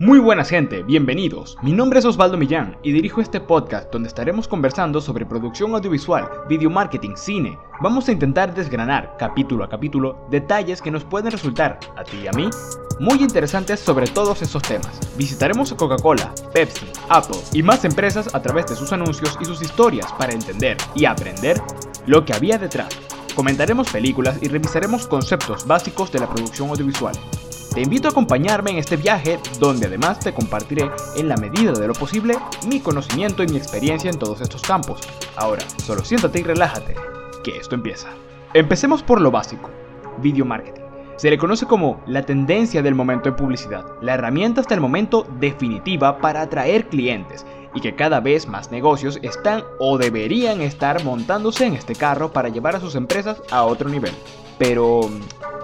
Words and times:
Muy 0.00 0.20
buenas 0.20 0.48
gente, 0.48 0.84
bienvenidos. 0.84 1.56
Mi 1.60 1.72
nombre 1.72 1.98
es 1.98 2.04
Osvaldo 2.04 2.36
Millán 2.36 2.76
y 2.84 2.92
dirijo 2.92 3.20
este 3.20 3.40
podcast 3.40 3.92
donde 3.92 4.06
estaremos 4.06 4.46
conversando 4.46 5.00
sobre 5.00 5.26
producción 5.26 5.74
audiovisual, 5.74 6.28
video 6.48 6.70
marketing, 6.70 7.16
cine. 7.16 7.58
Vamos 7.80 8.08
a 8.08 8.12
intentar 8.12 8.54
desgranar 8.54 9.16
capítulo 9.18 9.64
a 9.64 9.68
capítulo 9.68 10.24
detalles 10.30 10.80
que 10.80 10.92
nos 10.92 11.02
pueden 11.02 11.32
resultar, 11.32 11.80
a 11.96 12.04
ti 12.04 12.16
y 12.22 12.28
a 12.28 12.30
mí, 12.30 12.48
muy 13.00 13.20
interesantes 13.20 13.80
sobre 13.80 14.06
todos 14.06 14.40
esos 14.40 14.62
temas. 14.62 15.00
Visitaremos 15.16 15.74
Coca-Cola, 15.74 16.32
Pepsi, 16.54 16.86
Apple 17.08 17.40
y 17.52 17.64
más 17.64 17.84
empresas 17.84 18.32
a 18.32 18.40
través 18.40 18.68
de 18.68 18.76
sus 18.76 18.92
anuncios 18.92 19.36
y 19.40 19.46
sus 19.46 19.60
historias 19.62 20.12
para 20.12 20.32
entender 20.32 20.76
y 20.94 21.06
aprender 21.06 21.60
lo 22.06 22.24
que 22.24 22.34
había 22.34 22.56
detrás. 22.56 22.96
Comentaremos 23.34 23.90
películas 23.90 24.38
y 24.40 24.46
revisaremos 24.46 25.08
conceptos 25.08 25.66
básicos 25.66 26.12
de 26.12 26.20
la 26.20 26.28
producción 26.28 26.68
audiovisual. 26.68 27.14
Te 27.74 27.82
invito 27.82 28.08
a 28.08 28.10
acompañarme 28.10 28.70
en 28.70 28.78
este 28.78 28.96
viaje 28.96 29.38
donde 29.60 29.86
además 29.86 30.18
te 30.20 30.32
compartiré 30.32 30.90
en 31.16 31.28
la 31.28 31.36
medida 31.36 31.72
de 31.72 31.86
lo 31.86 31.92
posible 31.92 32.36
mi 32.66 32.80
conocimiento 32.80 33.42
y 33.42 33.48
mi 33.48 33.56
experiencia 33.56 34.10
en 34.10 34.18
todos 34.18 34.40
estos 34.40 34.62
campos. 34.62 35.00
Ahora, 35.36 35.62
solo 35.84 36.04
siéntate 36.04 36.40
y 36.40 36.42
relájate, 36.42 36.94
que 37.44 37.56
esto 37.56 37.74
empieza. 37.74 38.08
Empecemos 38.54 39.02
por 39.02 39.20
lo 39.20 39.30
básico, 39.30 39.70
video 40.18 40.44
marketing. 40.44 40.82
Se 41.16 41.30
le 41.30 41.38
conoce 41.38 41.66
como 41.66 42.00
la 42.06 42.22
tendencia 42.22 42.80
del 42.82 42.94
momento 42.94 43.28
en 43.28 43.36
publicidad, 43.36 43.84
la 44.00 44.14
herramienta 44.14 44.60
hasta 44.60 44.74
el 44.74 44.80
momento 44.80 45.26
definitiva 45.38 46.18
para 46.18 46.42
atraer 46.42 46.88
clientes 46.88 47.44
y 47.74 47.80
que 47.80 47.94
cada 47.94 48.20
vez 48.20 48.48
más 48.48 48.70
negocios 48.70 49.18
están 49.22 49.62
o 49.78 49.98
deberían 49.98 50.62
estar 50.62 51.04
montándose 51.04 51.66
en 51.66 51.74
este 51.74 51.94
carro 51.94 52.32
para 52.32 52.48
llevar 52.48 52.76
a 52.76 52.80
sus 52.80 52.94
empresas 52.94 53.42
a 53.50 53.64
otro 53.64 53.88
nivel. 53.88 54.12
Pero, 54.58 55.00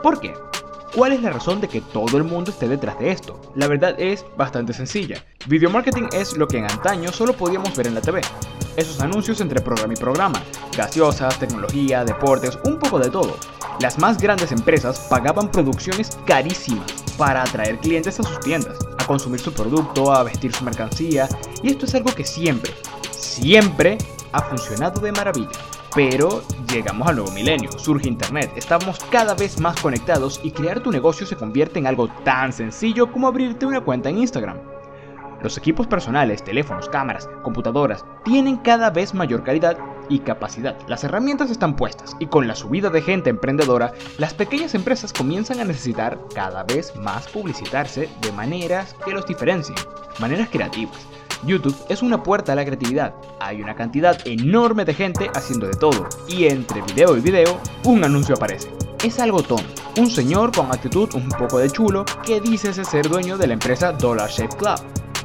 ¿por 0.02 0.20
qué? 0.20 0.34
¿Cuál 0.94 1.10
es 1.10 1.22
la 1.22 1.30
razón 1.30 1.60
de 1.60 1.66
que 1.66 1.80
todo 1.80 2.16
el 2.16 2.22
mundo 2.22 2.52
esté 2.52 2.68
detrás 2.68 2.96
de 3.00 3.10
esto? 3.10 3.40
La 3.56 3.66
verdad 3.66 3.96
es 3.98 4.24
bastante 4.36 4.72
sencilla. 4.72 5.24
Video 5.46 5.68
marketing 5.68 6.04
es 6.12 6.36
lo 6.36 6.46
que 6.46 6.58
en 6.58 6.70
antaño 6.70 7.10
solo 7.10 7.32
podíamos 7.32 7.76
ver 7.76 7.88
en 7.88 7.94
la 7.94 8.00
TV. 8.00 8.20
Esos 8.76 9.00
anuncios 9.00 9.40
entre 9.40 9.60
programa 9.60 9.92
y 9.92 9.96
programa, 9.96 10.40
gaseosas, 10.76 11.36
tecnología, 11.40 12.04
deportes, 12.04 12.60
un 12.64 12.78
poco 12.78 13.00
de 13.00 13.10
todo. 13.10 13.36
Las 13.80 13.98
más 13.98 14.18
grandes 14.18 14.52
empresas 14.52 15.00
pagaban 15.10 15.50
producciones 15.50 16.16
carísimas 16.26 16.86
para 17.18 17.42
atraer 17.42 17.78
clientes 17.78 18.20
a 18.20 18.22
sus 18.22 18.38
tiendas, 18.38 18.78
a 18.96 19.04
consumir 19.04 19.40
su 19.40 19.52
producto, 19.52 20.12
a 20.12 20.22
vestir 20.22 20.54
su 20.54 20.62
mercancía, 20.62 21.28
y 21.60 21.70
esto 21.70 21.86
es 21.86 21.94
algo 21.96 22.14
que 22.14 22.24
siempre, 22.24 22.72
siempre 23.10 23.98
ha 24.30 24.42
funcionado 24.42 25.00
de 25.00 25.10
maravilla. 25.10 25.50
Pero 25.94 26.42
llegamos 26.72 27.06
al 27.06 27.16
nuevo 27.16 27.30
milenio, 27.30 27.70
surge 27.78 28.08
Internet, 28.08 28.50
estamos 28.56 28.98
cada 29.10 29.34
vez 29.34 29.60
más 29.60 29.80
conectados 29.80 30.40
y 30.42 30.50
crear 30.50 30.80
tu 30.80 30.90
negocio 30.90 31.24
se 31.24 31.36
convierte 31.36 31.78
en 31.78 31.86
algo 31.86 32.08
tan 32.24 32.52
sencillo 32.52 33.12
como 33.12 33.28
abrirte 33.28 33.64
una 33.64 33.80
cuenta 33.80 34.08
en 34.08 34.18
Instagram. 34.18 34.58
Los 35.40 35.56
equipos 35.56 35.86
personales, 35.86 36.42
teléfonos, 36.42 36.88
cámaras, 36.88 37.28
computadoras 37.42 38.04
tienen 38.24 38.56
cada 38.56 38.90
vez 38.90 39.14
mayor 39.14 39.44
calidad 39.44 39.78
y 40.08 40.18
capacidad. 40.18 40.76
Las 40.88 41.04
herramientas 41.04 41.50
están 41.50 41.76
puestas 41.76 42.16
y 42.18 42.26
con 42.26 42.48
la 42.48 42.56
subida 42.56 42.90
de 42.90 43.00
gente 43.00 43.30
emprendedora, 43.30 43.92
las 44.18 44.34
pequeñas 44.34 44.74
empresas 44.74 45.12
comienzan 45.12 45.60
a 45.60 45.64
necesitar 45.64 46.18
cada 46.34 46.64
vez 46.64 46.96
más 46.96 47.28
publicitarse 47.28 48.08
de 48.20 48.32
maneras 48.32 48.96
que 49.04 49.12
los 49.12 49.26
diferencien, 49.26 49.78
maneras 50.18 50.48
creativas 50.50 51.06
YouTube 51.44 51.76
es 51.88 52.02
una 52.02 52.22
puerta 52.22 52.52
a 52.52 52.54
la 52.54 52.64
creatividad. 52.64 53.14
Hay 53.40 53.60
una 53.62 53.74
cantidad 53.74 54.18
enorme 54.26 54.84
de 54.84 54.94
gente 54.94 55.30
haciendo 55.34 55.66
de 55.66 55.74
todo. 55.74 56.08
Y 56.28 56.44
entre 56.44 56.82
video 56.82 57.16
y 57.16 57.20
video, 57.20 57.60
un 57.84 58.04
anuncio 58.04 58.34
aparece. 58.34 58.70
Es 59.02 59.18
algo 59.18 59.42
tonto. 59.42 59.82
Un 59.98 60.10
señor 60.10 60.50
con 60.52 60.72
actitud 60.72 61.08
un 61.14 61.28
poco 61.28 61.58
de 61.58 61.70
chulo 61.70 62.04
que 62.24 62.40
dice 62.40 62.72
ser 62.72 63.08
dueño 63.08 63.36
de 63.36 63.46
la 63.46 63.54
empresa 63.54 63.92
Dollar 63.92 64.30
Shave 64.30 64.56
Club. 64.56 64.80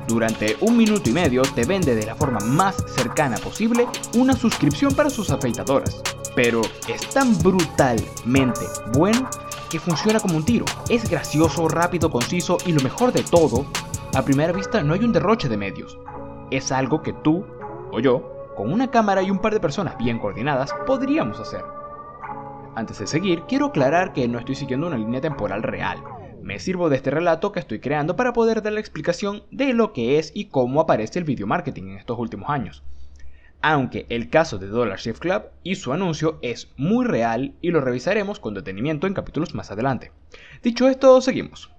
Durante 0.07 0.57
un 0.61 0.75
minuto 0.75 1.09
y 1.09 1.13
medio 1.13 1.43
te 1.43 1.65
vende 1.65 1.95
de 1.95 2.05
la 2.05 2.15
forma 2.15 2.39
más 2.39 2.75
cercana 2.95 3.37
posible 3.37 3.87
una 4.15 4.33
suscripción 4.33 4.93
para 4.95 5.09
sus 5.09 5.29
afeitadoras. 5.29 6.01
Pero 6.35 6.61
es 6.87 7.07
tan 7.09 7.37
brutalmente 7.41 8.61
bueno 8.93 9.29
que 9.69 9.79
funciona 9.79 10.19
como 10.19 10.37
un 10.37 10.43
tiro. 10.43 10.65
Es 10.89 11.09
gracioso, 11.09 11.67
rápido, 11.67 12.09
conciso 12.09 12.57
y 12.65 12.71
lo 12.71 12.81
mejor 12.81 13.13
de 13.13 13.23
todo, 13.23 13.65
a 14.15 14.23
primera 14.23 14.51
vista 14.51 14.81
no 14.81 14.93
hay 14.93 15.03
un 15.03 15.13
derroche 15.13 15.47
de 15.49 15.57
medios 15.57 15.97
es 16.51 16.71
algo 16.71 17.01
que 17.01 17.13
tú 17.13 17.45
o 17.91 17.99
yo, 17.99 18.53
con 18.55 18.71
una 18.71 18.91
cámara 18.91 19.21
y 19.21 19.31
un 19.31 19.39
par 19.39 19.53
de 19.53 19.59
personas 19.59 19.97
bien 19.97 20.19
coordinadas, 20.19 20.73
podríamos 20.85 21.39
hacer. 21.39 21.63
Antes 22.75 22.99
de 22.99 23.07
seguir, 23.07 23.43
quiero 23.47 23.67
aclarar 23.67 24.13
que 24.13 24.27
no 24.27 24.39
estoy 24.39 24.55
siguiendo 24.55 24.87
una 24.87 24.97
línea 24.97 25.21
temporal 25.21 25.63
real. 25.63 25.99
Me 26.41 26.59
sirvo 26.59 26.89
de 26.89 26.95
este 26.95 27.11
relato 27.11 27.51
que 27.51 27.59
estoy 27.59 27.79
creando 27.79 28.15
para 28.15 28.33
poder 28.33 28.61
dar 28.61 28.73
la 28.73 28.79
explicación 28.79 29.43
de 29.51 29.73
lo 29.73 29.93
que 29.93 30.19
es 30.19 30.31
y 30.33 30.45
cómo 30.45 30.81
aparece 30.81 31.19
el 31.19 31.25
video 31.25 31.47
marketing 31.47 31.83
en 31.83 31.97
estos 31.97 32.17
últimos 32.17 32.49
años. 32.49 32.83
Aunque 33.61 34.05
el 34.09 34.29
caso 34.29 34.57
de 34.57 34.67
Dollar 34.67 34.99
Shift 34.99 35.19
Club 35.19 35.43
y 35.63 35.75
su 35.75 35.91
anuncio 35.91 36.39
es 36.41 36.71
muy 36.77 37.05
real 37.05 37.53
y 37.61 37.71
lo 37.71 37.81
revisaremos 37.81 38.39
con 38.39 38.53
detenimiento 38.53 39.05
en 39.05 39.13
capítulos 39.13 39.53
más 39.53 39.71
adelante. 39.71 40.11
Dicho 40.63 40.87
esto, 40.87 41.19
seguimos. 41.21 41.71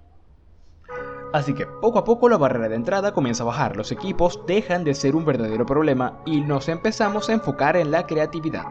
Así 1.33 1.53
que 1.53 1.65
poco 1.65 1.99
a 1.99 2.03
poco 2.03 2.27
la 2.27 2.37
barrera 2.37 2.67
de 2.67 2.75
entrada 2.75 3.13
comienza 3.13 3.43
a 3.43 3.45
bajar, 3.45 3.77
los 3.77 3.91
equipos 3.91 4.41
dejan 4.47 4.83
de 4.83 4.93
ser 4.93 5.15
un 5.15 5.23
verdadero 5.23 5.65
problema 5.65 6.19
y 6.25 6.41
nos 6.41 6.67
empezamos 6.67 7.29
a 7.29 7.33
enfocar 7.33 7.77
en 7.77 7.89
la 7.89 8.05
creatividad. 8.05 8.65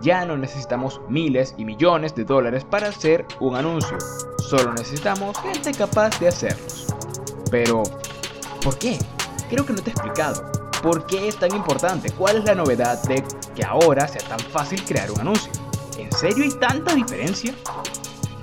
Ya 0.00 0.24
no 0.24 0.36
necesitamos 0.36 1.00
miles 1.08 1.54
y 1.56 1.64
millones 1.64 2.14
de 2.16 2.24
dólares 2.24 2.64
para 2.64 2.88
hacer 2.88 3.24
un 3.38 3.54
anuncio, 3.54 3.96
solo 4.38 4.72
necesitamos 4.72 5.38
gente 5.38 5.72
capaz 5.72 6.18
de 6.18 6.28
hacerlos. 6.28 6.86
Pero, 7.50 7.84
¿por 8.62 8.76
qué? 8.76 8.98
Creo 9.48 9.64
que 9.64 9.72
no 9.72 9.82
te 9.82 9.90
he 9.90 9.92
explicado. 9.92 10.50
¿Por 10.82 11.06
qué 11.06 11.28
es 11.28 11.36
tan 11.36 11.54
importante? 11.54 12.10
¿Cuál 12.10 12.38
es 12.38 12.44
la 12.44 12.56
novedad 12.56 13.00
de 13.04 13.22
que 13.54 13.64
ahora 13.64 14.08
sea 14.08 14.20
tan 14.28 14.40
fácil 14.40 14.84
crear 14.84 15.10
un 15.12 15.20
anuncio? 15.20 15.52
¿En 15.96 16.10
serio 16.12 16.44
hay 16.44 16.50
tanta 16.58 16.94
diferencia? 16.94 17.54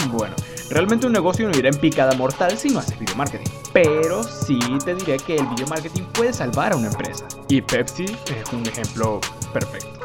Bueno, 0.10 0.36
Realmente 0.72 1.06
un 1.06 1.12
negocio 1.12 1.50
no 1.50 1.58
irá 1.58 1.68
en 1.68 1.76
picada 1.76 2.14
mortal 2.14 2.58
si 2.58 2.70
no 2.70 2.80
haces 2.80 2.98
video 2.98 3.18
marketing. 3.18 3.52
Pero 3.74 4.24
sí 4.24 4.58
te 4.86 4.96
diré 4.96 5.18
que 5.18 5.36
el 5.36 5.46
video 5.48 5.68
marketing 5.68 6.04
puede 6.14 6.32
salvar 6.32 6.72
a 6.72 6.78
una 6.78 6.88
empresa. 6.88 7.28
Y 7.50 7.62
Pepsi 7.62 8.06
es 8.06 8.54
un 8.54 8.66
ejemplo 8.66 9.20
perfecto. 9.52 10.00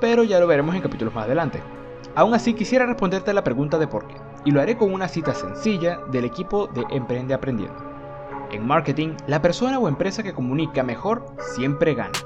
Pero 0.00 0.24
ya 0.24 0.40
lo 0.40 0.48
veremos 0.48 0.74
en 0.74 0.80
capítulos 0.80 1.14
más 1.14 1.26
adelante. 1.26 1.62
Aún 2.16 2.34
así 2.34 2.54
quisiera 2.54 2.86
responderte 2.86 3.30
a 3.30 3.34
la 3.34 3.44
pregunta 3.44 3.78
de 3.78 3.86
por 3.86 4.08
qué. 4.08 4.16
Y 4.44 4.50
lo 4.50 4.60
haré 4.60 4.76
con 4.76 4.92
una 4.92 5.06
cita 5.06 5.32
sencilla 5.32 6.00
del 6.10 6.24
equipo 6.24 6.66
de 6.66 6.84
Emprende 6.90 7.34
Aprendiendo. 7.34 7.78
En 8.50 8.66
marketing, 8.66 9.10
la 9.28 9.40
persona 9.40 9.78
o 9.78 9.86
empresa 9.86 10.24
que 10.24 10.34
comunica 10.34 10.82
mejor 10.82 11.24
siempre 11.54 11.94
gana. 11.94 12.18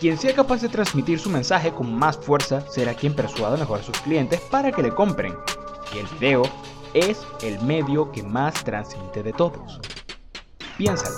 Quien 0.00 0.16
sea 0.16 0.34
capaz 0.34 0.62
de 0.62 0.70
transmitir 0.70 1.18
su 1.18 1.28
mensaje 1.28 1.72
con 1.72 1.94
más 1.94 2.16
fuerza 2.16 2.62
será 2.62 2.94
quien 2.94 3.14
persuada 3.14 3.58
mejor 3.58 3.80
a 3.80 3.82
sus 3.82 4.00
clientes 4.00 4.40
para 4.50 4.72
que 4.72 4.82
le 4.82 4.94
compren. 4.94 5.34
Y 5.94 5.98
el 5.98 6.06
video 6.18 6.42
es 6.96 7.18
el 7.42 7.60
medio 7.60 8.10
que 8.10 8.22
más 8.22 8.54
transmite 8.64 9.22
de 9.22 9.32
todos. 9.32 9.78
Piénsalo, 10.78 11.14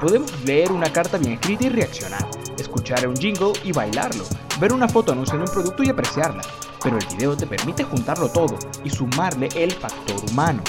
podemos 0.00 0.32
leer 0.44 0.72
una 0.72 0.92
carta 0.92 1.16
bien 1.16 1.34
escrita 1.34 1.64
y 1.66 1.68
reaccionar, 1.68 2.28
escuchar 2.58 3.06
un 3.06 3.16
jingle 3.16 3.52
y 3.62 3.70
bailarlo, 3.70 4.24
ver 4.60 4.72
una 4.72 4.88
foto 4.88 5.12
anunciando 5.12 5.44
un 5.44 5.52
producto 5.52 5.84
y 5.84 5.90
apreciarla, 5.90 6.42
pero 6.82 6.98
el 6.98 7.06
video 7.06 7.36
te 7.36 7.46
permite 7.46 7.84
juntarlo 7.84 8.28
todo 8.30 8.58
y 8.82 8.90
sumarle 8.90 9.48
el 9.54 9.70
factor 9.70 10.16
humano. 10.28 10.62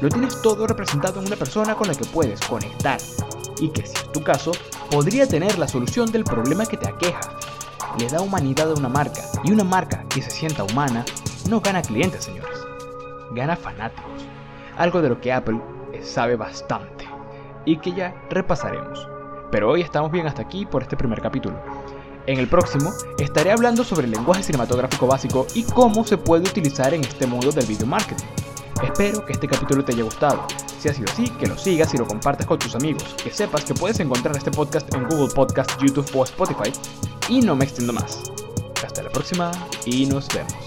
Lo 0.00 0.08
tienes 0.08 0.40
todo 0.40 0.68
representado 0.68 1.20
en 1.20 1.26
una 1.26 1.36
persona 1.36 1.74
con 1.74 1.88
la 1.88 1.94
que 1.94 2.04
puedes 2.04 2.40
conectar 2.42 3.00
y 3.60 3.70
que 3.70 3.84
si 3.84 3.92
es 3.92 4.12
tu 4.12 4.22
caso, 4.22 4.52
podría 4.88 5.26
tener 5.26 5.58
la 5.58 5.66
solución 5.66 6.12
del 6.12 6.22
problema 6.22 6.64
que 6.64 6.76
te 6.76 6.88
aqueja. 6.88 7.20
Le 7.98 8.06
da 8.06 8.20
humanidad 8.20 8.70
a 8.70 8.74
una 8.74 8.88
marca 8.88 9.20
y 9.42 9.50
una 9.50 9.64
marca 9.64 10.04
que 10.08 10.22
se 10.22 10.30
sienta 10.30 10.62
humana 10.62 11.04
no 11.48 11.60
gana 11.60 11.82
clientes, 11.82 12.24
señores 12.24 12.49
gana 13.32 13.56
fanáticos, 13.56 14.26
algo 14.76 15.02
de 15.02 15.08
lo 15.08 15.20
que 15.20 15.32
Apple 15.32 15.60
sabe 16.02 16.36
bastante 16.36 17.08
y 17.64 17.76
que 17.76 17.92
ya 17.92 18.14
repasaremos. 18.30 19.08
Pero 19.50 19.70
hoy 19.70 19.82
estamos 19.82 20.10
bien 20.10 20.26
hasta 20.26 20.42
aquí 20.42 20.66
por 20.66 20.82
este 20.82 20.96
primer 20.96 21.20
capítulo. 21.20 21.60
En 22.26 22.38
el 22.38 22.48
próximo 22.48 22.92
estaré 23.18 23.50
hablando 23.50 23.82
sobre 23.82 24.06
el 24.06 24.12
lenguaje 24.12 24.42
cinematográfico 24.42 25.06
básico 25.06 25.46
y 25.54 25.64
cómo 25.64 26.04
se 26.04 26.18
puede 26.18 26.48
utilizar 26.48 26.94
en 26.94 27.02
este 27.02 27.26
mundo 27.26 27.50
del 27.50 27.66
video 27.66 27.86
marketing. 27.86 28.26
Espero 28.82 29.24
que 29.26 29.32
este 29.32 29.48
capítulo 29.48 29.84
te 29.84 29.92
haya 29.92 30.04
gustado. 30.04 30.46
Si 30.78 30.88
ha 30.88 30.94
sido 30.94 31.10
así, 31.12 31.28
que 31.30 31.46
lo 31.46 31.58
sigas 31.58 31.92
y 31.92 31.98
lo 31.98 32.06
compartas 32.06 32.46
con 32.46 32.58
tus 32.58 32.74
amigos. 32.74 33.14
Que 33.22 33.30
sepas 33.30 33.64
que 33.64 33.74
puedes 33.74 34.00
encontrar 34.00 34.36
este 34.36 34.50
podcast 34.50 34.94
en 34.94 35.04
Google 35.08 35.34
Podcast, 35.34 35.70
YouTube 35.82 36.08
o 36.14 36.24
Spotify. 36.24 36.72
Y 37.28 37.40
no 37.40 37.56
me 37.56 37.64
extiendo 37.64 37.92
más. 37.92 38.22
Hasta 38.84 39.02
la 39.02 39.10
próxima 39.10 39.50
y 39.84 40.06
nos 40.06 40.28
vemos. 40.28 40.59